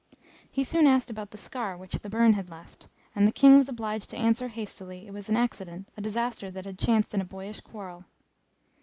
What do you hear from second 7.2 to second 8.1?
a boyish quarrel.